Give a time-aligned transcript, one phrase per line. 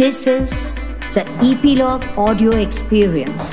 [0.00, 0.52] This is
[1.14, 3.48] the Epilogue Audio Experience.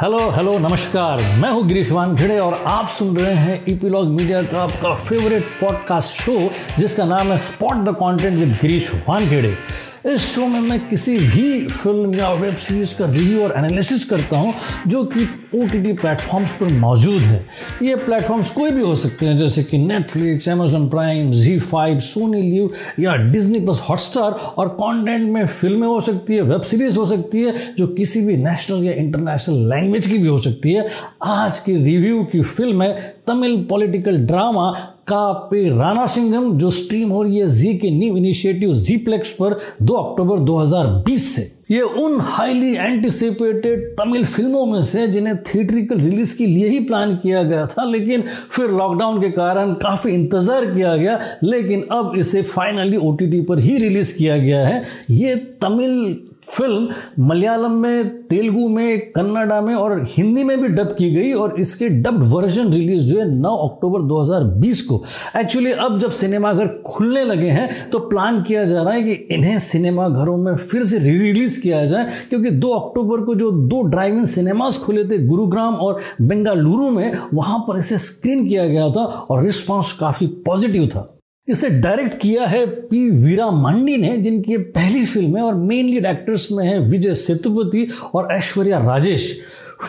[0.00, 4.62] Hello hello नमस्कार मैं हूँ गिरीश वानखेड़े और आप सुन रहे हैं ईपीलॉग मीडिया का
[4.62, 6.38] आपका फेवरेट पॉडकास्ट शो
[6.78, 9.54] जिसका नाम है spot the content with Girish Wankhede
[10.08, 14.36] इस शो में मैं किसी भी फ़िल्म या वेब सीरीज़ का रिव्यू और एनालिसिस करता
[14.36, 14.54] हूँ,
[14.86, 17.44] जो कि ओ टी टी प्लेटफॉर्म्स पर मौजूद है।
[17.82, 22.42] ये प्लेटफॉर्म्स कोई भी हो सकते हैं, जैसे कि Netflix Amazon Prime Zee five Sony
[22.42, 27.06] Liv या डिजनी प्लस हॉटस्टार और कॉन्टेंट में फ़िल्में हो सकती है वेब सीरीज़ हो
[27.06, 30.88] सकती है, जो किसी भी नेशनल या इंटरनेशनल लैंग्वेज की भी हो सकती है।
[31.24, 34.70] आज की रिव्यू की फ़िल्म है तमिल पॉलिटिकल ड्रामा
[35.12, 39.58] पे राणा सिंगम जो स्ट्रीम हो रही है जी के न्यू इनिशिएटिव जी प्लेक्स पर
[39.82, 46.36] 2 अक्टूबर 2020 से। ये उन हाईली एंटिसिपेटेड तमिल फ़िल्मों में से जिन्हें थिएट्रिकल रिलीज़
[46.38, 50.96] के लिए ही प्लान किया गया था, लेकिन फिर लॉकडाउन के कारण काफ़ी इंतज़ार किया
[50.96, 56.16] गया, लेकिन अब इसे फाइनली ओटीटी पर ही रिलीज़ किया गया है। ये तमिल
[56.48, 56.88] फ़िल्म
[57.20, 61.88] मलयालम में, तेलुगु में, कन्नाडा में और हिंदी में भी डब की गई और इसके
[61.88, 65.02] डब्ड वर्जन रिलीज़ जो है 9 अक्टूबर 2020 को।
[65.36, 69.58] एक्चुअली अब जब सिनेमाघर खुलने लगे हैं तो प्लान किया जा रहा है कि इन्हें
[69.60, 74.14] सिनेमाघरों में फिर से री रिलीज़ किया जाए, क्योंकि 2 अक्टूबर को जो दो ड्राइव
[74.14, 79.04] इन सिनेमाज खुले थे, गुरुग्राम और बेंगालुरु में, वहाँ पर इसे स्क्रीन किया गया था
[79.04, 81.14] और रिस्पॉन्स काफ़ी पॉजिटिव था।
[81.48, 86.52] इसे डायरेक्ट किया है पी वीरा मांडी ने, जिनकी पहली फ़िल्म है और मेनली डायरेक्टर्स
[86.52, 89.40] में है विजय सेतुपति और ऐश्वर्या राजेश।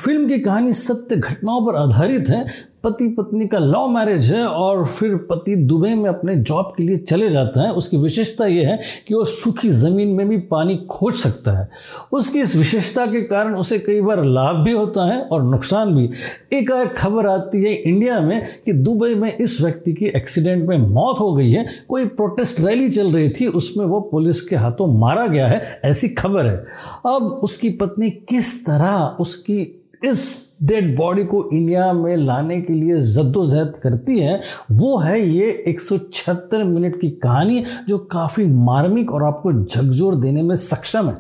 [0.05, 4.85] फ़िल्म की कहानी सत्य घटनाओं पर आधारित है पति पत्नी का लव मैरिज है और
[4.87, 8.79] फिर पति दुबई में अपने जॉब के लिए चले जाता है, उसकी विशेषता यह है
[9.07, 11.67] कि वो सूखी ज़मीन में भी पानी खोज सकता है।
[12.11, 16.09] उसकी इस विशेषता के कारण उसे कई बार लाभ भी होता है और नुकसान भी।
[16.57, 21.19] एक खबर आती है इंडिया में कि दुबई में इस व्यक्ति की एक्सीडेंट में मौत
[21.19, 25.27] हो गई है। कोई प्रोटेस्ट रैली चल रही थी, उसमें वो पुलिस के हाथों मारा
[25.27, 26.57] गया है, ऐसी खबर है।
[27.05, 33.01] अब उसकी पत्नी किस तरह उसकी इस डेड बॉडी को इंडिया में लाने के लिए
[33.01, 39.11] जद्दोजहद करती है, वो है ये एक सौ छिहत्तर मिनट की कहानी जो काफ़ी मार्मिक
[39.11, 41.17] और आपको झकझोर देने में सक्षम है।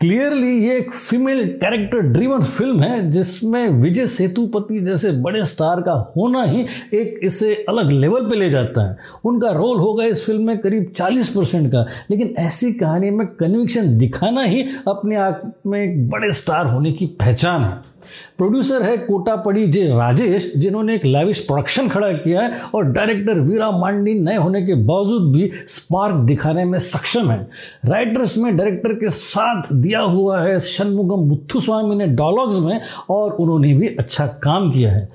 [0.00, 5.92] क्लियरली ये एक फीमेल कैरेक्टर ड्रीवन फ़िल्म है, जिसमें विजय सेतुपति जैसे बड़े स्टार का
[6.16, 10.46] होना ही एक इसे अलग लेवल पे ले जाता है। उनका रोल होगा इस फ़िल्म
[10.46, 15.80] में करीब 40 परसेंट का, लेकिन ऐसी कहानी में कन्विक्शन दिखाना ही अपने आप में
[15.82, 17.91] एक बड़े स्टार होने की पहचान है।
[18.38, 23.70] प्रोड्यूसर है कोटापड़ी जे राजेश, जिन्होंने एक लाविश प्रोडक्शन खड़ा किया है और डायरेक्टर वीरा
[23.70, 27.40] मांडी नए होने के बावजूद भी स्पार्क दिखाने में सक्षम है।
[27.84, 32.80] राइटर्स में डायरेक्टर के साथ दिया हुआ है शनमुगम मुथुस्वामी ने डायलॉग्स में
[33.10, 35.08] और उन्होंने भी अच्छा काम किया है।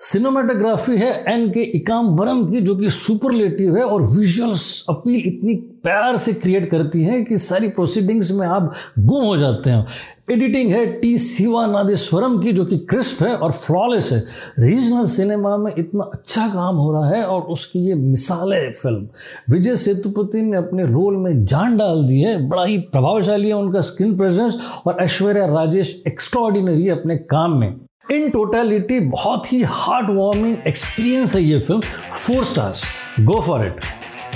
[0.00, 6.16] सिनेमाटोग्राफी है एन के इकाम्बरम की, जो कि सुपरलेटिव है, और विजुअल्स अपील इतनी प्यार
[6.16, 9.86] से क्रिएट करती है कि सारी प्रोसीडिंग्स में आप गुम हो जाते हैं।
[10.30, 14.18] एडिटिंग है टी शिवा नादेश्वरम की, जो कि क्रिस्प है और फ्लॉलेस है।
[14.58, 19.08] रीजनल सिनेमा में इतना अच्छा काम हो रहा है और उसकी ये मिसाल है फ़िल्म
[19.52, 23.80] विजय सेतुपति ने अपने रोल में जान डाल दी है, बड़ा ही प्रभावशाली है उनका
[23.80, 30.56] स्क्रीन प्रेजेंस और ऐश्वर्या राजेश एक्स्ट्रॉर्डिनरी अपने काम में। इन टोटलिटी बहुत ही हार्ट वार्मिंग
[30.66, 31.80] एक्सपीरियंस है ये film
[32.12, 32.82] four stars
[33.20, 33.80] go for it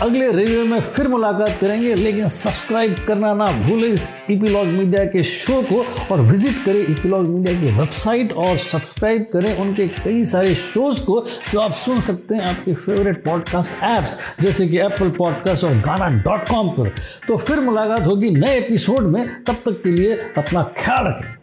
[0.02, 5.22] अगले रिव्यू में फिर मुलाकात करेंगे, लेकिन सब्सक्राइब करना ना भूलें इस ईपीलॉग मीडिया के
[5.22, 5.82] शो को
[6.14, 11.24] और विज़िट करें ईपीलॉग मीडिया की वेबसाइट और सब्सक्राइब करें उनके कई सारे शोज़ को
[11.52, 16.08] जो आप सुन सकते हैं आपके फेवरेट पॉडकास्ट ऐप्स जैसे कि एप्पल पॉडकास्ट और गाना
[16.22, 16.88] डॉट कॉम पर.
[17.28, 19.26] तो फिर मुलाकात होगी नए एपिसोड में.
[19.44, 21.39] तब तक के लिए अपना ख्याल रखें.